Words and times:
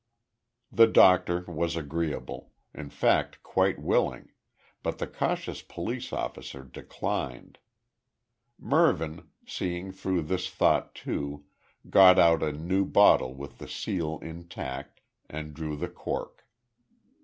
The 0.71 0.87
doctor 0.87 1.41
was 1.47 1.75
agreeable, 1.75 2.53
in 2.73 2.89
fact 2.89 3.43
quite 3.43 3.77
willing, 3.79 4.31
but 4.81 4.97
the 4.97 5.05
cautious 5.05 5.61
police 5.61 6.11
officer 6.11 6.63
declined. 6.63 7.59
Mervyn, 8.57 9.29
seeing 9.45 9.91
through 9.91 10.23
this 10.23 10.49
thought 10.49 10.95
too, 10.95 11.45
got 11.87 12.17
out 12.17 12.41
a 12.41 12.51
new 12.51 12.83
bottle 12.83 13.35
with 13.35 13.59
the 13.59 13.67
seal 13.67 14.17
intact, 14.23 15.01
and 15.29 15.53
drew 15.53 15.75
the 15.75 15.87
cork. 15.89 16.47